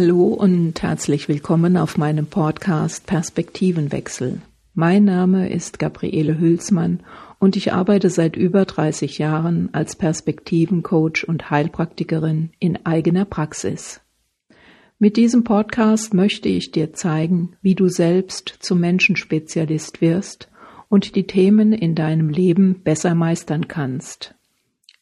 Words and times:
Hallo 0.00 0.26
und 0.28 0.80
herzlich 0.80 1.28
willkommen 1.28 1.76
auf 1.76 1.98
meinem 1.98 2.26
Podcast 2.26 3.04
Perspektivenwechsel. 3.06 4.40
Mein 4.72 5.04
Name 5.04 5.50
ist 5.50 5.80
Gabriele 5.80 6.38
Hülsmann 6.38 7.00
und 7.40 7.56
ich 7.56 7.72
arbeite 7.72 8.08
seit 8.08 8.36
über 8.36 8.64
30 8.64 9.18
Jahren 9.18 9.70
als 9.72 9.96
Perspektivencoach 9.96 11.26
und 11.26 11.50
Heilpraktikerin 11.50 12.50
in 12.60 12.86
eigener 12.86 13.24
Praxis. 13.24 14.00
Mit 15.00 15.16
diesem 15.16 15.42
Podcast 15.42 16.14
möchte 16.14 16.48
ich 16.48 16.70
dir 16.70 16.92
zeigen, 16.92 17.56
wie 17.60 17.74
du 17.74 17.88
selbst 17.88 18.54
zum 18.60 18.78
Menschenspezialist 18.78 20.00
wirst 20.00 20.48
und 20.88 21.16
die 21.16 21.26
Themen 21.26 21.72
in 21.72 21.96
deinem 21.96 22.28
Leben 22.28 22.82
besser 22.84 23.16
meistern 23.16 23.66
kannst. 23.66 24.36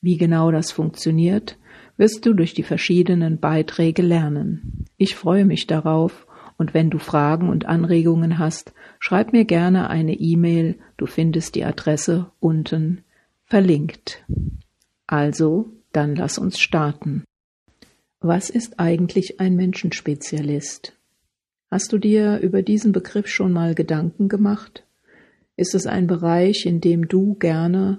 Wie 0.01 0.17
genau 0.17 0.51
das 0.51 0.73
funktioniert, 0.73 1.59
wirst 1.97 2.27
du 2.27 2.35
durch 2.35 2.55
die 2.55 2.63
verschiedenen 2.63 3.39
Beiträge 3.39 4.03
lernen. 4.03 4.85
Ich 4.97 5.15
freue 5.15 5.45
mich 5.45 5.67
darauf 5.67 6.27
und 6.59 6.75
wenn 6.75 6.91
du 6.91 6.99
Fragen 6.99 7.49
und 7.49 7.67
Anregungen 7.67 8.39
hast, 8.39 8.73
schreib 8.99 9.33
mir 9.33 9.45
gerne 9.45 9.91
eine 9.91 10.15
E-Mail, 10.15 10.77
du 10.97 11.07
findest 11.07 11.55
die 11.55 11.65
Adresse 11.65 12.31
unten 12.41 13.03
verlinkt. 13.45 14.25
Also, 15.07 15.73
dann 15.93 16.17
lass 16.17 16.39
uns 16.39 16.59
starten. 16.59 17.25
Was 18.21 18.51
ist 18.51 18.81
eigentlich 18.81 19.41
ein 19.41 19.57
Menschenspezialist? 19.57 20.95
Hast 21.71 21.93
du 21.93 21.99
dir 21.99 22.39
über 22.39 22.63
diesen 22.63 22.93
Begriff 22.93 23.29
schon 23.29 23.53
mal 23.53 23.75
Gedanken 23.75 24.29
gemacht? 24.29 24.85
Ist 25.57 25.75
es 25.75 25.87
ein 25.87 26.07
Bereich, 26.07 26.67
in 26.67 26.81
dem 26.81 27.09
du 27.09 27.35
gerne 27.35 27.99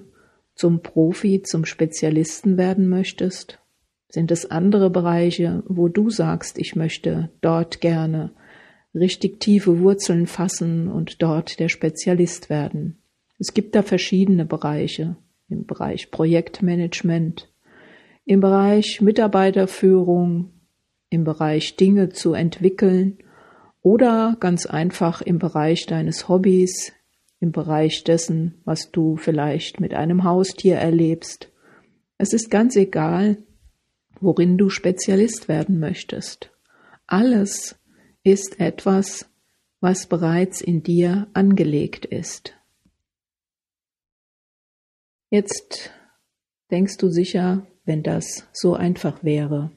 zum 0.54 0.82
Profi, 0.82 1.42
zum 1.42 1.64
Spezialisten 1.64 2.56
werden 2.56 2.88
möchtest? 2.88 3.60
Sind 4.10 4.30
es 4.30 4.50
andere 4.50 4.88
Bereiche, 4.88 5.62
wo 5.66 5.88
du 5.88 6.08
sagst, 6.08 6.58
ich 6.58 6.74
möchte 6.74 7.30
dort 7.42 7.80
gerne 7.80 8.32
richtig 8.94 9.38
tiefe 9.38 9.80
Wurzeln 9.80 10.26
fassen 10.26 10.88
und 10.88 11.22
dort 11.22 11.60
der 11.60 11.68
Spezialist 11.68 12.48
werden? 12.48 12.98
Es 13.38 13.52
gibt 13.52 13.74
da 13.74 13.82
verschiedene 13.82 14.46
Bereiche. 14.46 15.16
Im 15.50 15.64
Bereich 15.64 16.10
Projektmanagement, 16.10 17.50
im 18.26 18.40
Bereich 18.40 19.00
Mitarbeiterführung, 19.00 20.50
im 21.08 21.24
Bereich 21.24 21.76
Dinge 21.76 22.10
zu 22.10 22.34
entwickeln 22.34 23.18
oder 23.80 24.36
ganz 24.40 24.66
einfach 24.66 25.22
im 25.22 25.38
Bereich 25.38 25.86
deines 25.86 26.28
Hobbys, 26.28 26.92
im 27.40 27.52
Bereich 27.52 28.04
dessen, 28.04 28.60
was 28.64 28.90
du 28.90 29.16
vielleicht 29.16 29.80
mit 29.80 29.94
einem 29.94 30.24
Haustier 30.24 30.76
erlebst. 30.76 31.50
Es 32.18 32.34
ist 32.34 32.50
ganz 32.50 32.76
egal, 32.76 33.38
worin 34.20 34.58
du 34.58 34.70
Spezialist 34.70 35.48
werden 35.48 35.78
möchtest. 35.78 36.50
Alles 37.06 37.76
ist 38.22 38.60
etwas, 38.60 39.28
was 39.80 40.06
bereits 40.06 40.60
in 40.60 40.82
dir 40.82 41.28
angelegt 41.34 42.04
ist. 42.04 42.54
Jetzt 45.30 45.90
denkst 46.70 46.96
du 46.96 47.10
sicher, 47.10 47.66
wenn 47.84 48.02
das 48.02 48.46
so 48.52 48.74
einfach 48.74 49.22
wäre. 49.22 49.70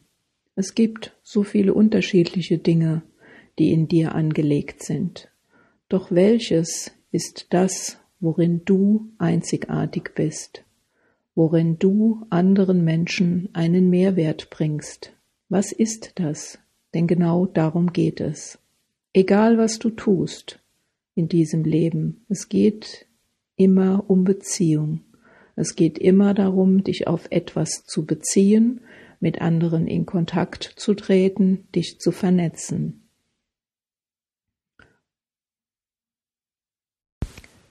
Es 0.55 0.75
gibt 0.75 1.17
so 1.23 1.43
viele 1.43 1.73
unterschiedliche 1.73 2.57
Dinge, 2.57 3.03
die 3.59 3.71
in 3.71 3.87
dir 3.87 4.15
angelegt 4.15 4.83
sind. 4.83 5.29
Doch 5.87 6.11
welches 6.11 6.91
ist 7.11 7.47
das, 7.49 7.99
worin 8.19 8.63
du 8.65 9.11
einzigartig 9.17 10.11
bist? 10.15 10.63
Worin 11.35 11.79
du 11.79 12.25
anderen 12.29 12.83
Menschen 12.83 13.49
einen 13.53 13.89
Mehrwert 13.89 14.49
bringst. 14.49 15.13
Was 15.49 15.71
ist 15.71 16.13
das? 16.15 16.59
Denn 16.93 17.07
genau 17.07 17.45
darum 17.45 17.93
geht 17.93 18.19
es. 18.19 18.59
Egal 19.13 19.57
was 19.57 19.79
du 19.79 19.89
tust 19.89 20.59
in 21.15 21.27
diesem 21.27 21.63
Leben, 21.63 22.25
es 22.29 22.49
geht 22.49 23.07
immer 23.55 24.09
um 24.09 24.23
Beziehung. 24.23 25.01
Es 25.55 25.75
geht 25.75 25.97
immer 25.97 26.33
darum, 26.33 26.83
dich 26.83 27.07
auf 27.07 27.27
etwas 27.29 27.85
zu 27.85 28.05
beziehen, 28.05 28.81
mit 29.19 29.41
anderen 29.41 29.87
in 29.87 30.05
Kontakt 30.05 30.63
zu 30.63 30.93
treten, 30.93 31.67
dich 31.75 31.99
zu 31.99 32.11
vernetzen. 32.11 33.01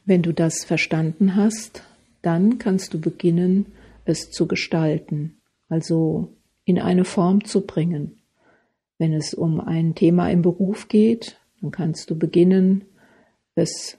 Wenn 0.04 0.22
du 0.22 0.32
das 0.32 0.64
verstanden 0.64 1.36
hast, 1.36 1.84
dann 2.22 2.58
kannst 2.58 2.94
du 2.94 3.00
beginnen, 3.00 3.66
es 4.04 4.30
zu 4.30 4.46
gestalten, 4.46 5.40
also 5.68 6.36
in 6.64 6.78
eine 6.78 7.04
Form 7.04 7.44
zu 7.44 7.66
bringen. 7.66 8.20
Wenn 8.98 9.12
es 9.12 9.34
um 9.34 9.60
ein 9.60 9.94
Thema 9.94 10.30
im 10.30 10.42
Beruf 10.42 10.88
geht, 10.88 11.38
dann 11.60 11.70
kannst 11.70 12.10
du 12.10 12.18
beginnen, 12.18 12.84
es 13.54 13.98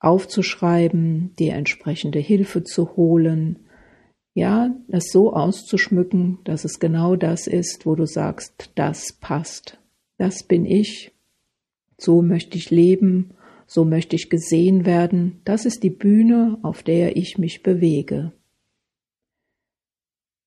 aufzuschreiben, 0.00 1.34
dir 1.38 1.54
entsprechende 1.54 2.18
Hilfe 2.18 2.64
zu 2.64 2.96
holen, 2.96 3.60
ja, 4.34 4.74
es 4.88 5.10
so 5.10 5.34
auszuschmücken, 5.34 6.38
dass 6.44 6.64
es 6.64 6.78
genau 6.78 7.16
das 7.16 7.46
ist, 7.46 7.84
wo 7.84 7.94
du 7.94 8.06
sagst, 8.06 8.70
das 8.76 9.12
passt. 9.12 9.78
Das 10.18 10.42
bin 10.44 10.64
ich. 10.64 11.12
So 11.98 12.22
möchte 12.22 12.56
ich 12.56 12.70
leben 12.70 13.34
so 13.72 13.84
möchte 13.84 14.16
ich 14.16 14.30
gesehen 14.30 14.84
werden, 14.84 15.42
das 15.44 15.64
ist 15.64 15.84
die 15.84 15.90
Bühne, 15.90 16.58
auf 16.62 16.82
der 16.82 17.16
ich 17.16 17.38
mich 17.38 17.62
bewege. 17.62 18.32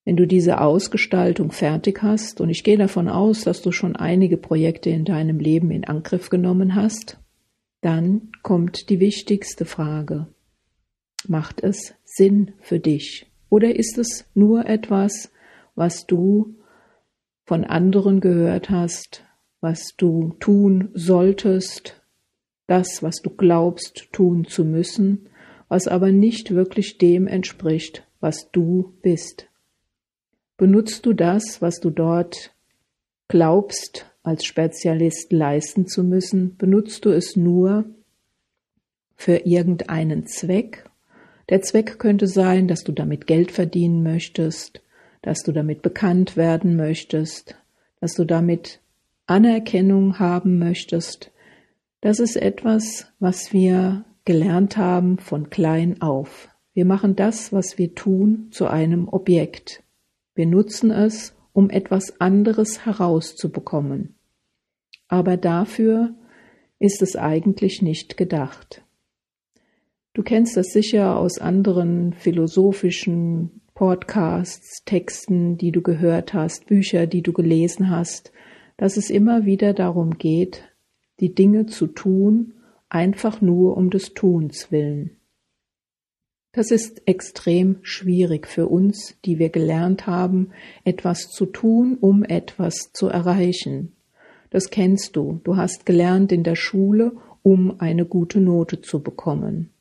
Wenn 0.03 0.17
du 0.17 0.27
diese 0.27 0.59
Ausgestaltung 0.59 1.53
fertig 1.53 2.03
hast, 2.03 2.41
und 2.41 2.49
ich 2.49 2.65
gehe 2.65 2.77
davon 2.77 3.07
aus, 3.07 3.45
dass 3.45 3.61
du 3.61 3.71
schon 3.71 3.95
einige 3.95 4.35
Projekte 4.35 4.89
in 4.89 5.05
deinem 5.05 5.39
Leben 5.39 5.71
in 5.71 5.85
Angriff 5.85 6.29
genommen 6.29 6.75
hast, 6.75 7.17
dann 7.79 8.29
kommt 8.41 8.89
die 8.89 8.99
wichtigste 8.99 9.63
Frage. 9.63 10.27
Macht 11.25 11.63
es 11.63 11.93
Sinn 12.03 12.51
für 12.59 12.81
dich? 12.81 13.31
Oder 13.47 13.73
ist 13.77 13.97
es 13.97 14.25
nur 14.33 14.65
etwas, 14.65 15.31
was 15.75 16.05
du 16.05 16.57
von 17.45 17.63
anderen 17.63 18.19
gehört 18.19 18.69
hast, 18.69 19.23
was 19.61 19.95
du 19.95 20.35
tun 20.41 20.89
solltest, 20.93 22.02
das, 22.67 23.03
was 23.03 23.21
du 23.21 23.29
glaubst 23.29 24.11
tun 24.11 24.45
zu 24.45 24.63
müssen, 24.65 25.27
was 25.67 25.87
aber 25.87 26.11
nicht 26.11 26.51
wirklich 26.51 26.97
dem 26.97 27.27
entspricht, 27.27 28.05
was 28.19 28.51
du 28.51 28.93
bist. 29.01 29.47
Benutzt 30.57 31.05
du 31.05 31.13
das, 31.13 31.61
was 31.61 31.79
du 31.79 31.89
dort 31.89 32.53
glaubst, 33.27 34.05
als 34.23 34.45
Spezialist 34.45 35.33
leisten 35.33 35.87
zu 35.87 36.03
müssen, 36.03 36.55
benutzt 36.55 37.03
du 37.05 37.09
es 37.09 37.35
nur 37.35 37.85
für 39.15 39.45
irgendeinen 39.45 40.25
Zweck? 40.25 40.89
Der 41.49 41.61
Zweck 41.61 41.99
könnte 41.99 42.27
sein, 42.27 42.67
dass 42.67 42.83
du 42.83 42.93
damit 42.93 43.27
Geld 43.27 43.51
verdienen 43.51 44.01
möchtest, 44.01 44.81
dass 45.21 45.43
du 45.43 45.51
damit 45.51 45.81
bekannt 45.81 46.37
werden 46.37 46.77
möchtest, 46.77 47.57
dass 47.99 48.13
du 48.13 48.23
damit 48.23 48.79
Anerkennung 49.25 50.19
haben 50.19 50.59
möchtest, 50.59 51.31
das 52.03 52.19
ist 52.19 52.35
etwas, 52.35 53.07
was 53.19 53.53
wir 53.53 54.03
gelernt 54.25 54.75
haben 54.75 55.19
von 55.19 55.49
klein 55.49 56.01
auf. 56.01 56.49
Wir 56.73 56.83
machen 56.83 57.15
das, 57.15 57.53
was 57.53 57.77
wir 57.77 57.95
tun, 57.95 58.49
zu 58.51 58.67
einem 58.67 59.07
Objekt. 59.07 59.83
Wir 60.35 60.45
nutzen 60.45 60.91
es, 60.91 61.33
um 61.53 61.69
etwas 61.69 62.19
anderes 62.19 62.85
herauszubekommen. 62.85 64.15
Aber 65.07 65.37
dafür 65.37 66.13
ist 66.77 67.01
es 67.01 67.15
eigentlich 67.15 67.81
nicht 67.81 68.17
gedacht. 68.17 68.83
Du 70.13 70.23
kennst 70.23 70.57
das 70.57 70.73
sicher 70.73 71.17
aus 71.17 71.37
anderen 71.37 72.11
philosophischen 72.11 73.61
Podcasts, 73.75 74.83
Texten, 74.83 75.57
die 75.57 75.71
du 75.71 75.81
gehört 75.81 76.33
hast, 76.33 76.67
Bücher, 76.67 77.07
die 77.07 77.21
du 77.21 77.31
gelesen 77.31 77.89
hast, 77.89 78.33
dass 78.75 78.97
es 78.97 79.09
immer 79.09 79.45
wieder 79.45 79.73
darum 79.73 80.17
geht, 80.17 80.72
die 81.19 81.33
Dinge 81.33 81.65
zu 81.65 81.87
tun, 81.87 82.53
einfach 82.89 83.41
nur 83.41 83.77
um 83.77 83.89
des 83.89 84.13
Tuns 84.13 84.71
willen. 84.71 85.17
Das 86.51 86.69
ist 86.69 87.01
extrem 87.07 87.77
schwierig 87.81 88.47
für 88.47 88.67
uns, 88.67 89.17
die 89.25 89.39
wir 89.39 89.49
gelernt 89.49 90.05
haben, 90.05 90.51
etwas 90.83 91.29
zu 91.29 91.47
tun, 91.47 91.97
um 91.99 92.23
etwas 92.23 92.91
zu 92.93 93.07
erreichen. 93.07 93.93
Das 94.51 94.69
kennst 94.69 95.15
du. 95.15 95.41
Du 95.43 95.57
hast 95.57 95.87
gelernt 95.87 96.31
in 96.31 96.43
der 96.43 96.55
Schule, 96.55 97.13
um 97.41 97.79
eine 97.79 98.05
gute 98.05 98.39
Note 98.39 98.81
zu 98.81 99.01
bekommen. 99.01 99.71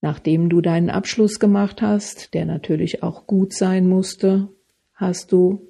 Nachdem 0.00 0.48
du 0.48 0.60
deinen 0.60 0.90
Abschluss 0.90 1.38
gemacht 1.38 1.82
hast, 1.82 2.34
der 2.34 2.46
natürlich 2.46 3.04
auch 3.04 3.28
gut 3.28 3.54
sein 3.54 3.86
musste, 3.86 4.48
hast 4.94 5.30
du 5.30 5.69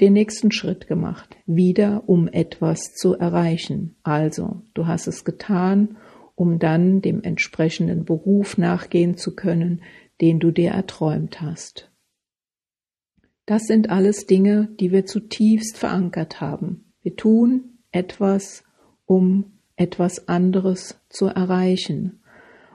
den 0.00 0.12
nächsten 0.12 0.50
Schritt 0.50 0.86
gemacht, 0.86 1.36
wieder 1.46 2.08
um 2.08 2.28
etwas 2.28 2.94
zu 2.94 3.14
erreichen. 3.14 3.96
Also, 4.02 4.62
du 4.74 4.86
hast 4.86 5.06
es 5.06 5.24
getan, 5.24 5.96
um 6.34 6.58
dann 6.58 7.00
dem 7.00 7.22
entsprechenden 7.22 8.04
Beruf 8.04 8.58
nachgehen 8.58 9.16
zu 9.16 9.36
können, 9.36 9.82
den 10.20 10.40
du 10.40 10.50
dir 10.50 10.70
erträumt 10.70 11.40
hast. 11.40 11.90
Das 13.46 13.64
sind 13.64 13.90
alles 13.90 14.26
Dinge, 14.26 14.68
die 14.80 14.90
wir 14.90 15.04
zutiefst 15.04 15.76
verankert 15.76 16.40
haben. 16.40 16.92
Wir 17.02 17.14
tun 17.14 17.78
etwas, 17.92 18.64
um 19.04 19.52
etwas 19.76 20.28
anderes 20.28 21.00
zu 21.08 21.26
erreichen. 21.26 22.20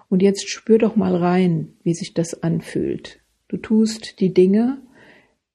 Und 0.09 0.21
jetzt 0.21 0.49
spür 0.49 0.77
doch 0.77 0.95
mal 0.95 1.15
rein, 1.15 1.73
wie 1.83 1.93
sich 1.93 2.13
das 2.13 2.43
anfühlt. 2.43 3.19
Du 3.47 3.57
tust 3.57 4.19
die 4.19 4.33
Dinge 4.33 4.81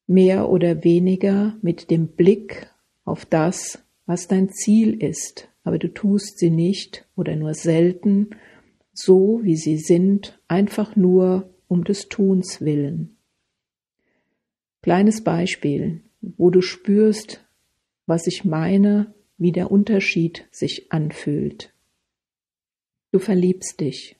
mehr 0.06 0.48
oder 0.50 0.84
weniger 0.84 1.56
mit 1.62 1.90
dem 1.90 2.08
Blick 2.08 2.68
auf 3.04 3.24
das, 3.24 3.78
was 4.06 4.28
dein 4.28 4.50
Ziel 4.50 5.02
ist, 5.02 5.48
aber 5.62 5.78
du 5.78 5.88
tust 5.88 6.38
sie 6.38 6.50
nicht 6.50 7.06
oder 7.16 7.36
nur 7.36 7.54
selten 7.54 8.30
so, 8.92 9.40
wie 9.42 9.56
sie 9.56 9.76
sind, 9.76 10.38
einfach 10.46 10.94
nur 10.94 11.50
um 11.66 11.84
des 11.84 12.08
Tuns 12.08 12.60
willen. 12.60 13.16
Kleines 14.82 15.24
Beispiel, 15.24 16.02
wo 16.20 16.50
du 16.50 16.60
spürst, 16.60 17.44
was 18.06 18.26
ich 18.26 18.44
meine, 18.44 19.12
wie 19.36 19.50
der 19.50 19.70
Unterschied 19.70 20.46
sich 20.50 20.92
anfühlt. 20.92 21.72
Du 23.10 23.18
verliebst 23.18 23.80
dich. 23.80 24.16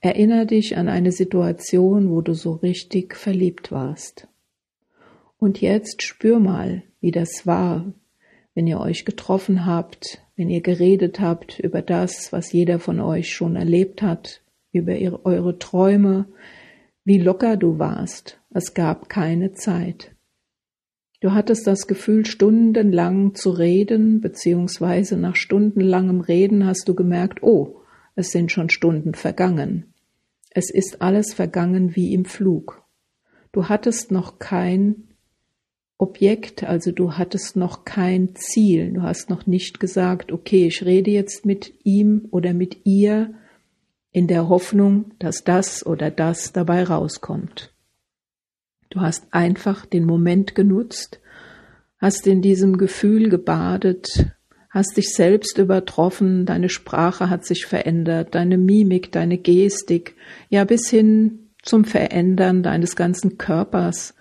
Erinner 0.00 0.46
dich 0.46 0.76
an 0.76 0.88
eine 0.88 1.12
Situation, 1.12 2.10
wo 2.10 2.20
du 2.20 2.34
so 2.34 2.52
richtig 2.52 3.14
verliebt 3.14 3.70
warst. 3.72 4.28
Und 5.38 5.60
jetzt 5.60 6.02
spür 6.02 6.40
mal, 6.40 6.82
wie 7.00 7.12
das 7.12 7.46
war, 7.46 7.92
wenn 8.54 8.66
ihr 8.66 8.80
euch 8.80 9.04
getroffen 9.04 9.64
habt, 9.64 10.20
wenn 10.36 10.50
ihr 10.50 10.60
geredet 10.60 11.20
habt 11.20 11.60
über 11.60 11.80
das, 11.80 12.32
was 12.32 12.52
jeder 12.52 12.80
von 12.80 13.00
euch 13.00 13.32
schon 13.32 13.56
erlebt 13.56 14.02
hat, 14.02 14.42
über 14.72 14.96
ihre, 14.96 15.24
eure 15.24 15.58
Träume, 15.58 16.26
wie 17.04 17.18
locker 17.18 17.56
du 17.56 17.78
warst. 17.78 18.40
Es 18.50 18.74
gab 18.74 19.08
keine 19.08 19.52
Zeit. 19.52 20.14
Du 21.20 21.32
hattest 21.32 21.66
das 21.66 21.86
Gefühl, 21.86 22.26
stundenlang 22.26 23.34
zu 23.34 23.50
reden, 23.50 24.20
beziehungsweise 24.20 25.16
nach 25.16 25.34
stundenlangem 25.34 26.20
Reden 26.20 26.66
hast 26.66 26.88
du 26.88 26.94
gemerkt, 26.94 27.42
oh, 27.42 27.80
es 28.14 28.30
sind 28.30 28.52
schon 28.52 28.70
Stunden 28.70 29.14
vergangen. 29.14 29.94
Es 30.50 30.70
ist 30.70 31.02
alles 31.02 31.34
vergangen 31.34 31.96
wie 31.96 32.12
im 32.12 32.24
Flug. 32.24 32.84
Du 33.52 33.68
hattest 33.68 34.12
noch 34.12 34.38
kein 34.38 35.07
Objekt, 35.98 36.62
also 36.62 36.92
du 36.92 37.14
hattest 37.14 37.56
noch 37.56 37.84
kein 37.84 38.36
Ziel. 38.36 38.92
Du 38.92 39.02
hast 39.02 39.30
noch 39.30 39.46
nicht 39.46 39.80
gesagt, 39.80 40.30
okay, 40.30 40.68
ich 40.68 40.84
rede 40.84 41.10
jetzt 41.10 41.44
mit 41.44 41.74
ihm 41.84 42.28
oder 42.30 42.54
mit 42.54 42.86
ihr 42.86 43.34
in 44.12 44.28
der 44.28 44.48
Hoffnung, 44.48 45.12
dass 45.18 45.42
das 45.42 45.84
oder 45.84 46.10
das 46.10 46.52
dabei 46.52 46.84
rauskommt. 46.84 47.74
Du 48.90 49.00
hast 49.00 49.26
einfach 49.32 49.84
den 49.86 50.04
Moment 50.04 50.54
genutzt, 50.54 51.20
hast 51.98 52.26
in 52.26 52.42
diesem 52.42 52.78
Gefühl 52.78 53.28
gebadet, 53.28 54.26
hast 54.70 54.96
dich 54.96 55.12
selbst 55.12 55.58
übertroffen, 55.58 56.46
deine 56.46 56.68
Sprache 56.68 57.28
hat 57.28 57.44
sich 57.44 57.66
verändert, 57.66 58.34
deine 58.34 58.56
Mimik, 58.56 59.12
deine 59.12 59.36
Gestik, 59.36 60.14
ja 60.48 60.64
bis 60.64 60.88
hin 60.88 61.50
zum 61.62 61.84
Verändern 61.84 62.62
deines 62.62 62.96
ganzen 62.96 63.36
Körpers. 63.36 64.14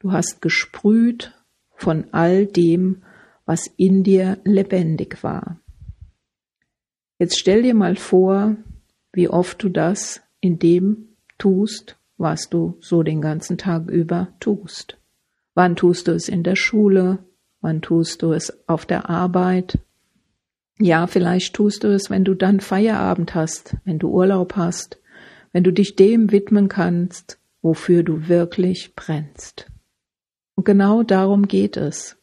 Du 0.00 0.12
hast 0.12 0.40
gesprüht 0.40 1.32
von 1.74 2.06
all 2.12 2.46
dem, 2.46 3.02
was 3.46 3.66
in 3.76 4.04
dir 4.04 4.38
lebendig 4.44 5.22
war. 5.22 5.58
Jetzt 7.18 7.38
stell 7.38 7.62
dir 7.62 7.74
mal 7.74 7.96
vor, 7.96 8.56
wie 9.12 9.28
oft 9.28 9.62
du 9.62 9.68
das 9.68 10.20
in 10.40 10.58
dem 10.58 11.16
tust, 11.38 11.96
was 12.16 12.48
du 12.48 12.76
so 12.80 13.02
den 13.02 13.20
ganzen 13.20 13.58
Tag 13.58 13.88
über 13.88 14.28
tust. 14.38 14.98
Wann 15.54 15.74
tust 15.74 16.06
du 16.06 16.12
es 16.12 16.28
in 16.28 16.44
der 16.44 16.56
Schule? 16.56 17.18
Wann 17.60 17.82
tust 17.82 18.22
du 18.22 18.32
es 18.32 18.68
auf 18.68 18.86
der 18.86 19.10
Arbeit? 19.10 19.78
Ja, 20.78 21.08
vielleicht 21.08 21.54
tust 21.54 21.82
du 21.82 21.88
es, 21.88 22.08
wenn 22.08 22.24
du 22.24 22.34
dann 22.34 22.60
Feierabend 22.60 23.34
hast, 23.34 23.76
wenn 23.84 23.98
du 23.98 24.10
Urlaub 24.10 24.54
hast, 24.54 25.00
wenn 25.52 25.64
du 25.64 25.72
dich 25.72 25.96
dem 25.96 26.30
widmen 26.30 26.68
kannst, 26.68 27.40
wofür 27.62 28.04
du 28.04 28.28
wirklich 28.28 28.94
brennst. 28.94 29.66
Und 30.58 30.64
genau 30.64 31.04
darum 31.04 31.46
geht 31.46 31.76
es. 31.76 32.16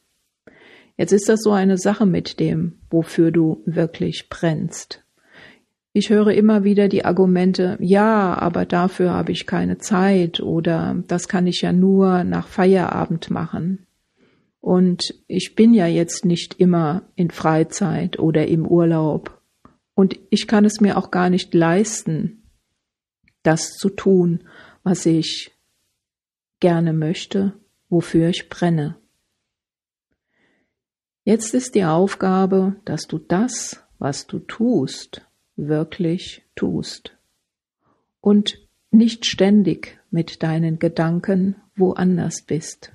Jetzt 0.98 1.14
ist 1.14 1.30
das 1.30 1.40
so 1.42 1.54
eine 1.54 1.78
Sache 1.78 2.06
mit 2.06 2.42
dem, 2.42 2.82
wofür 2.90 3.32
du 3.32 3.64
wirklich 3.66 4.28
brennst. 4.30 5.06
Ich 5.94 6.10
höre 6.10 6.34
immer 6.34 6.66
wieder 6.66 6.90
die 6.90 7.06
Argumente, 7.06 7.78
ja, 7.80 8.38
aber 8.38 8.66
dafür 8.66 9.12
habe 9.12 9.32
ich 9.32 9.48
keine 9.48 9.78
Zeit 9.78 10.42
oder 10.42 11.02
das 11.08 11.30
kann 11.30 11.48
ich 11.48 11.62
ja 11.62 11.72
nur 11.72 12.26
nach 12.26 12.50
Feierabend 12.50 13.32
machen. 13.32 13.88
Und 14.60 15.16
ich 15.28 15.56
bin 15.56 15.74
ja 15.74 15.88
jetzt 15.88 16.26
nicht 16.26 16.56
immer 16.60 17.04
in 17.16 17.32
Freizeit 17.32 18.20
oder 18.20 18.50
im 18.50 18.68
Urlaub. 18.68 19.42
Und 19.94 20.20
ich 20.30 20.46
kann 20.46 20.66
es 20.66 20.82
mir 20.82 20.98
auch 20.98 21.10
gar 21.10 21.30
nicht 21.30 21.54
leisten, 21.54 22.44
das 23.44 23.78
zu 23.78 23.90
tun, 23.90 24.44
was 24.84 25.06
ich 25.06 25.54
gerne 26.60 26.92
möchte, 26.92 27.54
wofür 27.90 28.30
ich 28.30 28.50
brenne. 28.50 28.98
Jetzt 31.24 31.54
ist 31.54 31.76
die 31.76 31.86
Aufgabe, 31.86 32.76
dass 32.86 33.08
du 33.08 33.18
das, 33.18 33.84
was 33.98 34.28
du 34.28 34.40
tust, 34.40 35.26
wirklich 35.56 36.46
tust 36.56 37.18
und 38.22 38.60
nicht 38.92 39.26
ständig 39.26 40.00
mit 40.10 40.44
deinen 40.44 40.80
Gedanken 40.80 41.56
woanders 41.76 42.42
bist. 42.42 42.92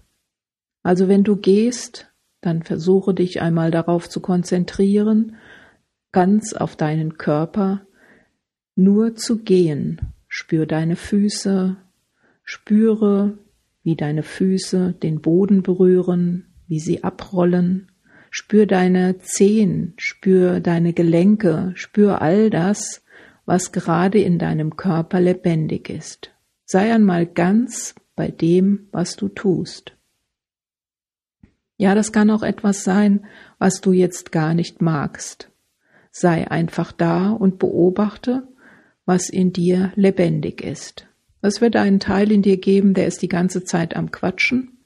Also 0.82 1.08
wenn 1.08 1.24
du 1.24 1.36
gehst, 1.36 2.10
dann 2.40 2.62
versuche 2.62 3.14
dich 3.14 3.42
einmal 3.42 3.70
darauf 3.70 4.08
zu 4.08 4.20
konzentrieren, 4.20 5.36
ganz 6.12 6.54
auf 6.54 6.76
deinen 6.76 7.18
Körper, 7.18 7.86
nur 8.74 9.14
zu 9.14 9.38
gehen. 9.38 10.00
Spür 10.26 10.66
deine 10.66 10.96
Füße, 10.96 11.76
spüre, 12.44 13.38
wie 13.82 13.96
deine 13.96 14.22
Füße 14.22 14.92
den 14.92 15.20
Boden 15.20 15.62
berühren, 15.62 16.46
wie 16.66 16.80
sie 16.80 17.02
abrollen. 17.02 17.90
Spür 18.30 18.66
deine 18.66 19.18
Zehen, 19.18 19.94
spür 19.96 20.60
deine 20.60 20.92
Gelenke, 20.92 21.72
spür 21.74 22.22
all 22.22 22.50
das, 22.50 23.02
was 23.44 23.72
gerade 23.72 24.20
in 24.20 24.38
deinem 24.38 24.76
Körper 24.76 25.20
lebendig 25.20 25.90
ist. 25.90 26.30
Sei 26.64 26.94
einmal 26.94 27.26
ganz 27.26 27.96
bei 28.14 28.30
dem, 28.30 28.88
was 28.92 29.16
du 29.16 29.28
tust. 29.28 29.96
Ja, 31.76 31.94
das 31.94 32.12
kann 32.12 32.30
auch 32.30 32.42
etwas 32.42 32.84
sein, 32.84 33.26
was 33.58 33.80
du 33.80 33.92
jetzt 33.92 34.30
gar 34.30 34.54
nicht 34.54 34.80
magst. 34.80 35.50
Sei 36.12 36.48
einfach 36.48 36.92
da 36.92 37.30
und 37.30 37.58
beobachte, 37.58 38.46
was 39.06 39.30
in 39.30 39.52
dir 39.52 39.90
lebendig 39.96 40.62
ist. 40.62 41.09
Es 41.42 41.62
wird 41.62 41.76
einen 41.76 42.00
Teil 42.00 42.30
in 42.32 42.42
dir 42.42 42.58
geben, 42.58 42.92
der 42.92 43.06
ist 43.06 43.22
die 43.22 43.28
ganze 43.28 43.64
Zeit 43.64 43.96
am 43.96 44.10
Quatschen. 44.10 44.78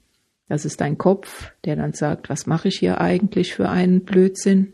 Das 0.49 0.65
ist 0.65 0.81
dein 0.81 0.99
Kopf, 0.99 1.53
der 1.65 1.75
dann 1.75 1.95
sagt, 1.95 2.29
was 2.29 2.47
mache 2.47 2.69
ich 2.69 2.79
hier 2.79 3.01
eigentlich 3.01 3.55
für 3.55 3.69
einen 3.69 4.05
Blödsinn? 4.05 4.73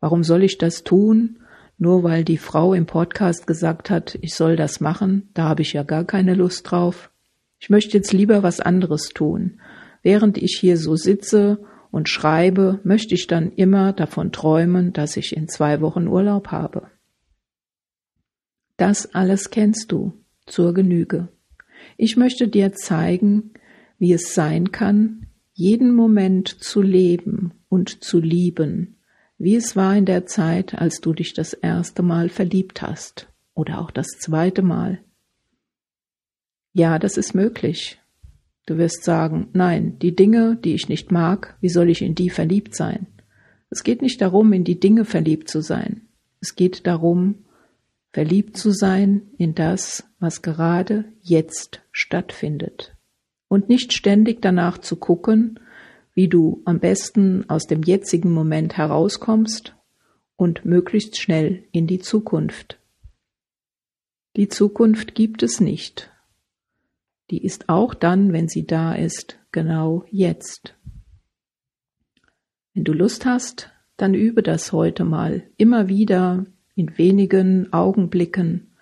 Warum 0.00 0.24
soll 0.24 0.42
ich 0.42 0.58
das 0.58 0.84
tun? 0.84 1.38
Nur 1.78 2.02
weil 2.02 2.24
die 2.24 2.36
Frau 2.36 2.74
im 2.74 2.84
Podcast 2.84 3.46
gesagt 3.46 3.88
hat, 3.88 4.18
ich 4.20 4.34
soll 4.34 4.56
das 4.56 4.80
machen, 4.80 5.30
da 5.32 5.44
habe 5.44 5.62
ich 5.62 5.72
ja 5.72 5.84
gar 5.84 6.04
keine 6.04 6.34
Lust 6.34 6.70
drauf. 6.70 7.10
Ich 7.58 7.70
möchte 7.70 7.96
jetzt 7.96 8.12
lieber 8.12 8.42
was 8.42 8.60
anderes 8.60 9.08
tun. 9.08 9.60
Während 10.02 10.36
ich 10.36 10.58
hier 10.60 10.76
so 10.76 10.96
sitze 10.96 11.64
und 11.90 12.10
schreibe, 12.10 12.80
möchte 12.84 13.14
ich 13.14 13.26
dann 13.26 13.52
immer 13.52 13.94
davon 13.94 14.32
träumen, 14.32 14.92
dass 14.92 15.16
ich 15.16 15.34
in 15.34 15.48
zwei 15.48 15.80
Wochen 15.80 16.08
Urlaub 16.08 16.48
habe. 16.48 16.88
Das 18.76 19.14
alles 19.14 19.50
kennst 19.50 19.92
du 19.92 20.19
zur 20.50 20.74
Genüge. 20.74 21.28
Ich 21.96 22.16
möchte 22.16 22.48
dir 22.48 22.72
zeigen, 22.72 23.52
wie 23.98 24.12
es 24.12 24.34
sein 24.34 24.72
kann, 24.72 25.26
jeden 25.52 25.94
Moment 25.94 26.48
zu 26.48 26.82
leben 26.82 27.52
und 27.68 28.02
zu 28.02 28.18
lieben, 28.18 28.96
wie 29.38 29.56
es 29.56 29.76
war 29.76 29.96
in 29.96 30.06
der 30.06 30.26
Zeit, 30.26 30.74
als 30.74 31.00
du 31.00 31.12
dich 31.12 31.34
das 31.34 31.52
erste 31.52 32.02
Mal 32.02 32.28
verliebt 32.28 32.82
hast 32.82 33.28
oder 33.54 33.80
auch 33.80 33.90
das 33.90 34.08
zweite 34.18 34.62
Mal. 34.62 35.00
Ja, 36.72 36.98
das 36.98 37.16
ist 37.16 37.34
möglich. 37.34 37.98
Du 38.66 38.78
wirst 38.78 39.02
sagen, 39.02 39.48
nein, 39.52 39.98
die 39.98 40.14
Dinge, 40.14 40.56
die 40.56 40.74
ich 40.74 40.88
nicht 40.88 41.10
mag, 41.10 41.56
wie 41.60 41.68
soll 41.68 41.90
ich 41.90 42.02
in 42.02 42.14
die 42.14 42.30
verliebt 42.30 42.74
sein? 42.74 43.06
Es 43.68 43.82
geht 43.82 44.02
nicht 44.02 44.20
darum, 44.20 44.52
in 44.52 44.64
die 44.64 44.78
Dinge 44.78 45.04
verliebt 45.04 45.48
zu 45.48 45.60
sein. 45.60 46.02
Es 46.40 46.54
geht 46.54 46.86
darum, 46.86 47.44
verliebt 48.12 48.56
zu 48.56 48.70
sein 48.70 49.30
in 49.38 49.54
das, 49.54 50.04
was 50.18 50.42
gerade 50.42 51.04
jetzt 51.20 51.82
stattfindet. 51.92 52.96
Und 53.48 53.68
nicht 53.68 53.92
ständig 53.92 54.40
danach 54.42 54.78
zu 54.78 54.96
gucken, 54.96 55.60
wie 56.14 56.28
du 56.28 56.62
am 56.64 56.80
besten 56.80 57.48
aus 57.48 57.66
dem 57.66 57.82
jetzigen 57.82 58.32
Moment 58.32 58.76
herauskommst 58.76 59.74
und 60.36 60.64
möglichst 60.64 61.20
schnell 61.20 61.64
in 61.72 61.86
die 61.86 61.98
Zukunft. 61.98 62.78
Die 64.36 64.48
Zukunft 64.48 65.14
gibt 65.14 65.42
es 65.42 65.60
nicht 65.60 66.10
die 67.30 67.44
ist 67.44 67.68
auch 67.68 67.94
dann, 67.94 68.32
wenn 68.32 68.48
sie 68.48 68.66
da 68.66 68.94
ist, 68.94 69.38
genau 69.52 70.04
jetzt. 70.10 70.76
Wenn 72.74 72.84
du 72.84 72.92
Lust 72.92 73.24
hast, 73.24 73.70
dann 73.96 74.14
übe 74.14 74.42
das 74.42 74.72
heute 74.72 75.04
mal 75.04 75.44
immer 75.56 75.88
wieder 75.88 76.46
in 76.74 76.96
wenigen 76.98 77.72
Augenblicken, 77.72 78.76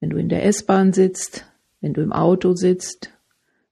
wenn 0.00 0.10
du 0.10 0.16
in 0.16 0.28
der 0.28 0.44
S-Bahn 0.46 0.92
sitzt, 0.92 1.46
wenn 1.80 1.94
du 1.94 2.02
im 2.02 2.12
Auto 2.12 2.54
sitzt, 2.54 3.12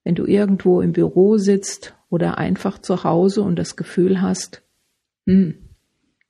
wenn 0.04 0.14
du 0.14 0.26
irgendwo 0.26 0.80
im 0.80 0.92
Büro 0.92 1.36
sitzt 1.36 1.94
oder 2.10 2.38
einfach 2.38 2.78
zu 2.78 3.04
Hause 3.04 3.42
und 3.42 3.56
das 3.56 3.76
Gefühl 3.76 4.22
hast, 4.22 4.62
hm, 5.26 5.68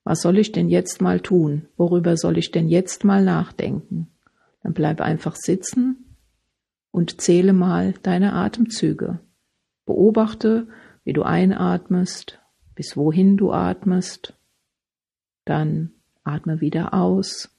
was 0.04 0.22
soll 0.22 0.38
ich 0.38 0.52
denn 0.52 0.68
jetzt 0.68 1.02
mal 1.02 1.20
tun? 1.20 1.68
Worüber 1.76 2.16
soll 2.16 2.38
ich 2.38 2.50
denn 2.50 2.68
jetzt 2.68 3.04
mal 3.04 3.24
nachdenken? 3.24 4.08
Dann 4.62 4.72
bleib 4.72 5.00
einfach 5.00 5.36
sitzen 5.36 6.16
und 6.90 7.20
zähle 7.20 7.52
mal 7.52 7.94
deine 8.02 8.32
Atemzüge. 8.32 9.20
Beobachte, 9.84 10.66
wie 11.04 11.12
du 11.12 11.22
einatmest, 11.22 12.40
bis 12.74 12.96
wohin 12.96 13.36
du 13.36 13.52
atmest. 13.52 14.34
Dann 15.44 15.92
atme 16.28 16.60
wieder 16.60 16.94
aus. 16.94 17.50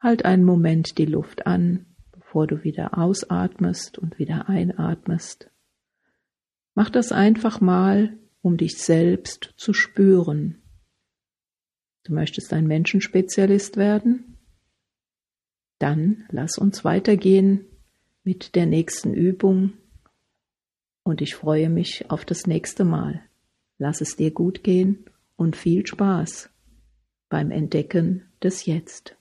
Halt 0.00 0.24
einen 0.24 0.44
Moment 0.44 0.98
die 0.98 1.06
Luft 1.06 1.46
an, 1.46 1.86
bevor 2.12 2.46
du 2.46 2.64
wieder 2.64 2.96
ausatmest 2.96 3.98
und 3.98 4.18
wieder 4.18 4.48
einatmest. 4.48 5.50
Mach 6.74 6.90
das 6.90 7.12
einfach 7.12 7.60
mal, 7.60 8.16
um 8.42 8.56
dich 8.56 8.78
selbst 8.78 9.54
zu 9.56 9.72
spüren. 9.72 10.62
Du 12.04 12.14
möchtest 12.14 12.52
ein 12.52 12.66
Menschenspezialist 12.66 13.76
werden? 13.76 14.36
Dann 15.78 16.24
lass 16.30 16.56
uns 16.56 16.84
weitergehen 16.84 17.64
mit 18.22 18.54
der 18.54 18.66
nächsten 18.66 19.14
Übung 19.14 19.72
und 21.02 21.20
ich 21.20 21.34
freue 21.34 21.68
mich 21.68 22.10
auf 22.10 22.24
das 22.24 22.46
nächste 22.46 22.84
Mal. 22.84 23.22
Lass 23.78 24.00
es 24.00 24.16
dir 24.16 24.30
gut 24.30 24.62
gehen 24.62 25.04
und 25.36 25.56
viel 25.56 25.86
Spaß 25.86 26.50
beim 27.28 27.50
Entdecken 27.50 28.24
des 28.42 28.66
Jetzt. 28.66 29.15